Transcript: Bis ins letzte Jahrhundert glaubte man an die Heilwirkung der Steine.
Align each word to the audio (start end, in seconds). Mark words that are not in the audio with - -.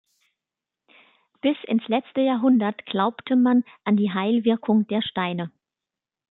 Bis 1.41 1.55
ins 1.67 1.87
letzte 1.87 2.21
Jahrhundert 2.21 2.87
glaubte 2.87 3.35
man 3.35 3.63
an 3.83 3.97
die 3.97 4.11
Heilwirkung 4.11 4.87
der 4.87 5.03
Steine. 5.03 5.51